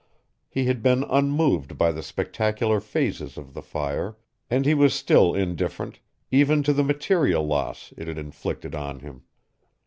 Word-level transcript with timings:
He 0.49 0.65
had 0.65 0.81
been 0.81 1.03
unmoved 1.03 1.77
by 1.77 1.91
the 1.91 2.01
spectacular 2.01 2.79
phases 2.79 3.37
of 3.37 3.53
the 3.53 3.61
fire 3.61 4.17
and 4.49 4.65
he 4.65 4.73
was 4.73 4.95
still 4.95 5.35
indifferent, 5.35 5.99
even 6.31 6.63
to 6.63 6.73
the 6.73 6.83
material 6.83 7.45
loss 7.45 7.93
it 7.97 8.07
had 8.07 8.17
inflicted 8.17 8.73
on 8.73 9.01
him. 9.01 9.21